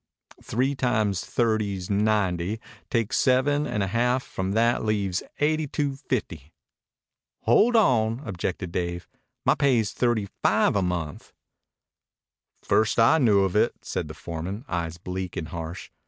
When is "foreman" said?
14.15-14.65